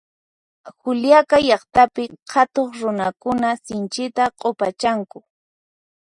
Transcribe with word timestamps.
Juliaca 0.81 1.37
llaqtapi 1.47 2.03
qhatuq 2.31 2.69
runakuna 2.81 3.49
sinchita 3.65 4.23
q'upachanku 4.39 5.17